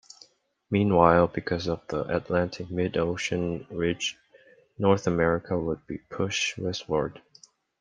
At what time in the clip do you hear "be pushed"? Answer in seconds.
5.85-6.57